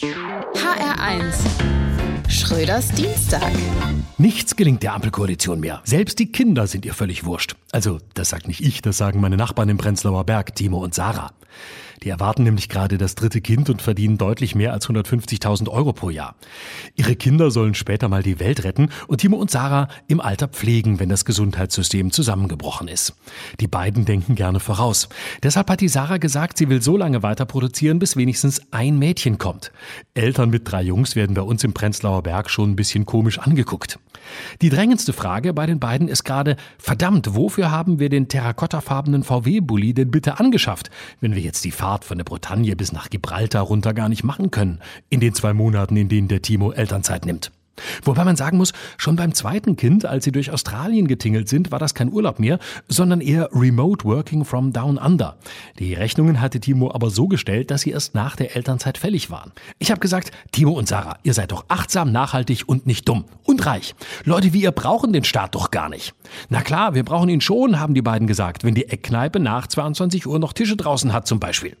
HR1 0.00 1.36
Schröders 2.28 2.88
Dienstag. 2.88 3.52
Nichts 4.18 4.56
gelingt 4.56 4.82
der 4.82 4.92
Ampelkoalition 4.92 5.60
mehr. 5.60 5.82
Selbst 5.84 6.18
die 6.18 6.32
Kinder 6.32 6.66
sind 6.66 6.84
ihr 6.84 6.94
völlig 6.94 7.24
wurscht. 7.24 7.54
Also, 7.70 8.00
das 8.14 8.30
sagt 8.30 8.48
nicht 8.48 8.60
ich, 8.60 8.82
das 8.82 8.96
sagen 8.96 9.20
meine 9.20 9.36
Nachbarn 9.36 9.68
im 9.68 9.76
Prenzlauer 9.76 10.24
Berg, 10.24 10.56
Timo 10.56 10.82
und 10.82 10.94
Sarah. 10.94 11.30
Die 12.04 12.10
erwarten 12.10 12.42
nämlich 12.42 12.68
gerade 12.68 12.98
das 12.98 13.14
dritte 13.14 13.40
Kind 13.40 13.70
und 13.70 13.80
verdienen 13.80 14.18
deutlich 14.18 14.54
mehr 14.54 14.74
als 14.74 14.88
150.000 14.88 15.68
Euro 15.70 15.94
pro 15.94 16.10
Jahr. 16.10 16.36
Ihre 16.94 17.16
Kinder 17.16 17.50
sollen 17.50 17.74
später 17.74 18.08
mal 18.08 18.22
die 18.22 18.38
Welt 18.38 18.62
retten 18.64 18.90
und 19.08 19.22
Timo 19.22 19.38
und 19.38 19.50
Sarah 19.50 19.88
im 20.06 20.20
Alter 20.20 20.48
pflegen, 20.48 21.00
wenn 21.00 21.08
das 21.08 21.24
Gesundheitssystem 21.24 22.12
zusammengebrochen 22.12 22.88
ist. 22.88 23.14
Die 23.58 23.68
beiden 23.68 24.04
denken 24.04 24.34
gerne 24.34 24.60
voraus. 24.60 25.08
Deshalb 25.42 25.70
hat 25.70 25.80
die 25.80 25.88
Sarah 25.88 26.18
gesagt, 26.18 26.58
sie 26.58 26.68
will 26.68 26.82
so 26.82 26.96
lange 26.98 27.22
weiter 27.22 27.46
produzieren, 27.46 27.98
bis 27.98 28.16
wenigstens 28.16 28.60
ein 28.70 28.98
Mädchen 28.98 29.38
kommt. 29.38 29.72
Eltern 30.12 30.50
mit 30.50 30.70
drei 30.70 30.82
Jungs 30.82 31.16
werden 31.16 31.34
bei 31.34 31.42
uns 31.42 31.64
im 31.64 31.72
Prenzlauer 31.72 32.22
Berg 32.22 32.50
schon 32.50 32.72
ein 32.72 32.76
bisschen 32.76 33.06
komisch 33.06 33.38
angeguckt. 33.38 33.98
Die 34.62 34.68
drängendste 34.70 35.12
Frage 35.12 35.52
bei 35.52 35.66
den 35.66 35.80
beiden 35.80 36.08
ist 36.08 36.24
gerade, 36.24 36.56
verdammt, 36.78 37.34
wofür 37.34 37.70
haben 37.70 37.98
wir 37.98 38.08
den 38.08 38.28
terrakottafarbenen 38.28 39.22
VW-Bully 39.22 39.94
denn 39.94 40.10
bitte 40.10 40.40
angeschafft, 40.40 40.90
wenn 41.20 41.34
wir 41.34 41.42
jetzt 41.42 41.64
die 41.64 41.70
Fahrt 41.94 42.04
von 42.04 42.18
der 42.18 42.24
Bretagne 42.24 42.74
bis 42.74 42.90
nach 42.90 43.08
Gibraltar 43.08 43.62
runter 43.62 43.94
gar 43.94 44.08
nicht 44.08 44.24
machen 44.24 44.50
können, 44.50 44.80
in 45.10 45.20
den 45.20 45.32
zwei 45.32 45.52
Monaten, 45.54 45.96
in 45.96 46.08
denen 46.08 46.26
der 46.26 46.42
Timo 46.42 46.72
Elternzeit 46.72 47.24
nimmt. 47.24 47.52
Wobei 48.04 48.24
man 48.24 48.36
sagen 48.36 48.56
muss, 48.56 48.72
schon 48.96 49.16
beim 49.16 49.34
zweiten 49.34 49.76
Kind, 49.76 50.04
als 50.04 50.24
sie 50.24 50.32
durch 50.32 50.50
Australien 50.50 51.08
getingelt 51.08 51.48
sind, 51.48 51.72
war 51.72 51.78
das 51.78 51.94
kein 51.94 52.12
Urlaub 52.12 52.38
mehr, 52.38 52.58
sondern 52.88 53.20
eher 53.20 53.48
Remote 53.52 54.04
Working 54.04 54.44
from 54.44 54.72
Down 54.72 54.98
Under. 54.98 55.36
Die 55.78 55.94
Rechnungen 55.94 56.40
hatte 56.40 56.60
Timo 56.60 56.92
aber 56.92 57.10
so 57.10 57.28
gestellt, 57.28 57.70
dass 57.70 57.82
sie 57.82 57.90
erst 57.90 58.14
nach 58.14 58.36
der 58.36 58.56
Elternzeit 58.56 58.98
fällig 58.98 59.30
waren. 59.30 59.52
Ich 59.78 59.90
habe 59.90 60.00
gesagt, 60.00 60.30
Timo 60.52 60.72
und 60.72 60.88
Sarah, 60.88 61.18
ihr 61.22 61.34
seid 61.34 61.52
doch 61.52 61.64
achtsam, 61.68 62.12
nachhaltig 62.12 62.64
und 62.66 62.86
nicht 62.86 63.08
dumm. 63.08 63.24
Und 63.44 63.66
reich. 63.66 63.94
Leute 64.24 64.52
wie 64.52 64.62
ihr 64.62 64.72
brauchen 64.72 65.12
den 65.12 65.24
Staat 65.24 65.54
doch 65.54 65.70
gar 65.70 65.88
nicht. 65.88 66.14
Na 66.48 66.62
klar, 66.62 66.94
wir 66.94 67.04
brauchen 67.04 67.28
ihn 67.28 67.40
schon, 67.40 67.80
haben 67.80 67.94
die 67.94 68.02
beiden 68.02 68.26
gesagt, 68.26 68.64
wenn 68.64 68.74
die 68.74 68.88
Eckkneipe 68.88 69.40
nach 69.40 69.66
22 69.66 70.26
Uhr 70.26 70.38
noch 70.38 70.52
Tische 70.52 70.76
draußen 70.76 71.12
hat 71.12 71.26
zum 71.26 71.40
Beispiel. 71.40 71.76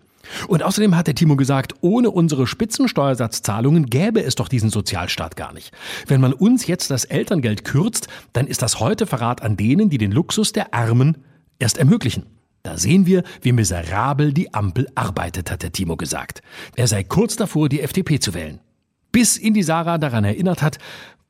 Und 0.48 0.62
außerdem 0.62 0.96
hat 0.96 1.06
der 1.06 1.14
Timo 1.14 1.36
gesagt, 1.36 1.74
ohne 1.80 2.10
unsere 2.10 2.46
Spitzensteuersatzzahlungen 2.46 3.86
gäbe 3.86 4.22
es 4.22 4.34
doch 4.34 4.48
diesen 4.48 4.70
Sozialstaat 4.70 5.36
gar 5.36 5.52
nicht. 5.52 5.72
Wenn 6.06 6.20
man 6.20 6.32
uns 6.32 6.66
jetzt 6.66 6.90
das 6.90 7.04
Elterngeld 7.04 7.64
kürzt, 7.64 8.08
dann 8.32 8.46
ist 8.46 8.62
das 8.62 8.80
heute 8.80 9.06
Verrat 9.06 9.42
an 9.42 9.56
denen, 9.56 9.90
die 9.90 9.98
den 9.98 10.12
Luxus 10.12 10.52
der 10.52 10.74
Armen 10.74 11.18
erst 11.58 11.78
ermöglichen. 11.78 12.26
Da 12.62 12.78
sehen 12.78 13.04
wir, 13.04 13.24
wie 13.42 13.52
miserabel 13.52 14.32
die 14.32 14.54
Ampel 14.54 14.88
arbeitet, 14.94 15.50
hat 15.50 15.62
der 15.62 15.72
Timo 15.72 15.96
gesagt. 15.96 16.40
Er 16.76 16.86
sei 16.86 17.04
kurz 17.04 17.36
davor, 17.36 17.68
die 17.68 17.82
FDP 17.82 18.20
zu 18.20 18.32
wählen. 18.32 18.60
Bis 19.12 19.38
ihn 19.38 19.52
die 19.52 19.62
Sarah 19.62 19.98
daran 19.98 20.24
erinnert 20.24 20.62
hat, 20.62 20.78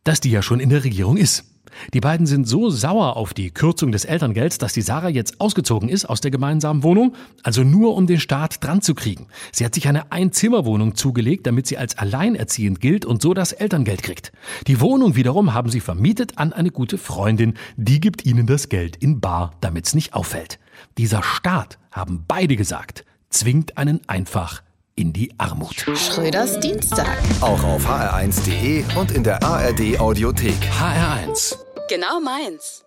dass 0.04 0.20
die 0.20 0.30
ja 0.30 0.42
schon 0.42 0.60
in 0.60 0.68
der 0.68 0.84
Regierung 0.84 1.16
ist. 1.16 1.53
Die 1.92 2.00
beiden 2.00 2.26
sind 2.26 2.46
so 2.46 2.70
sauer 2.70 3.16
auf 3.16 3.34
die 3.34 3.50
Kürzung 3.50 3.92
des 3.92 4.04
Elterngelds, 4.04 4.58
dass 4.58 4.72
die 4.72 4.82
Sarah 4.82 5.08
jetzt 5.08 5.40
ausgezogen 5.40 5.88
ist 5.88 6.04
aus 6.04 6.20
der 6.20 6.30
gemeinsamen 6.30 6.82
Wohnung, 6.82 7.14
also 7.42 7.62
nur 7.62 7.94
um 7.94 8.06
den 8.06 8.20
Staat 8.20 8.62
dran 8.62 8.82
zu 8.82 8.94
kriegen. 8.94 9.26
Sie 9.52 9.64
hat 9.64 9.74
sich 9.74 9.88
eine 9.88 10.12
Einzimmerwohnung 10.12 10.94
zugelegt, 10.94 11.46
damit 11.46 11.66
sie 11.66 11.78
als 11.78 11.98
alleinerziehend 11.98 12.80
gilt 12.80 13.04
und 13.04 13.22
so 13.22 13.34
das 13.34 13.52
Elterngeld 13.52 14.02
kriegt. 14.02 14.32
Die 14.66 14.80
Wohnung 14.80 15.16
wiederum 15.16 15.54
haben 15.54 15.70
sie 15.70 15.80
vermietet 15.80 16.38
an 16.38 16.52
eine 16.52 16.70
gute 16.70 16.98
Freundin, 16.98 17.54
die 17.76 18.00
gibt 18.00 18.24
ihnen 18.24 18.46
das 18.46 18.68
Geld 18.68 18.96
in 18.96 19.20
bar, 19.20 19.54
damit's 19.60 19.94
nicht 19.94 20.14
auffällt. 20.14 20.58
Dieser 20.98 21.22
Staat, 21.22 21.78
haben 21.94 22.24
beide 22.26 22.56
gesagt, 22.56 23.04
zwingt 23.30 23.78
einen 23.78 24.00
einfach 24.08 24.63
in 24.96 25.12
die 25.12 25.32
Armut. 25.38 25.74
Schröders 25.96 26.60
Dienstag. 26.60 27.18
Auch 27.40 27.62
auf 27.64 27.86
hr1.de 27.86 28.84
und 28.98 29.10
in 29.12 29.24
der 29.24 29.42
ARD 29.42 29.98
Audiothek. 29.98 30.56
HR1 30.78 31.56
Genau 31.88 32.18
meins. 32.20 32.83